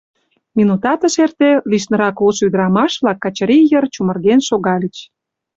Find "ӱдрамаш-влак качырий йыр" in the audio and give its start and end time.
2.47-3.85